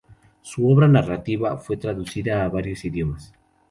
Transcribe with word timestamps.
Su 0.41 0.67
obra 0.67 0.87
narrativa 0.87 1.57
fue 1.57 1.77
traducida 1.77 2.43
a 2.43 2.49
varios 2.49 2.85
idiomas. 2.85 3.33